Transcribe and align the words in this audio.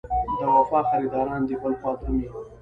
د 0.39 0.41
وفا 0.55 0.79
خریداران 0.89 1.41
دې 1.47 1.55
بل 1.61 1.73
خوا 1.79 1.91
درومي. 1.99 2.27